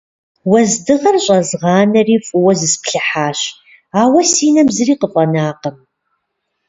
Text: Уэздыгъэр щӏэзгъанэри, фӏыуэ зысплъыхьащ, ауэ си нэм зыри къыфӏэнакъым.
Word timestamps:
Уэздыгъэр 0.49 1.15
щӏэзгъанэри, 1.23 2.15
фӏыуэ 2.25 2.53
зысплъыхьащ, 2.59 3.39
ауэ 4.01 4.21
си 4.31 4.47
нэм 4.53 4.67
зыри 4.75 4.95
къыфӏэнакъым. 4.99 5.77